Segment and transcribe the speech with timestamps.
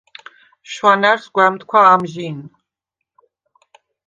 [0.71, 2.39] შუ̂ანა̈რს გუ̂ა̈მთქუ̂ა ამჟინ.